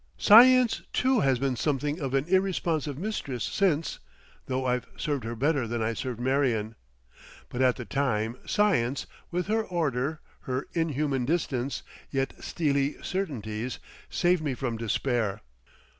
Science 0.17 0.81
too 0.93 1.19
has 1.19 1.37
been 1.37 1.55
something 1.55 1.99
of 1.99 2.15
an 2.15 2.25
irresponsive 2.25 2.97
mistress 2.97 3.43
since, 3.43 3.99
though 4.47 4.65
I've 4.65 4.87
served 4.97 5.23
her 5.25 5.35
better 5.35 5.67
than 5.67 5.83
I 5.83 5.93
served 5.93 6.19
Marion. 6.19 6.73
But 7.49 7.61
at 7.61 7.75
the 7.75 7.85
time 7.85 8.35
Science, 8.47 9.05
with 9.29 9.45
her 9.45 9.61
order, 9.63 10.19
her 10.49 10.65
inhuman 10.73 11.25
distance, 11.25 11.83
yet 12.09 12.33
steely 12.43 12.95
certainties, 13.03 13.77
saved 14.09 14.41
me 14.41 14.55
from 14.55 14.75
despair. 14.75 15.43